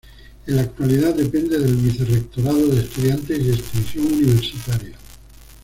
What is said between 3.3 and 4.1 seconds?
y Extensión